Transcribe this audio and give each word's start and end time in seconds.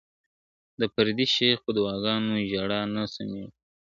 د 0.79 0.81
پردي 0.93 1.27
شیخ 1.35 1.57
په 1.65 1.71
دعاګانو 1.77 2.33
ژړا 2.49 2.81
نه 2.95 3.03
سمیږو, 3.13 3.49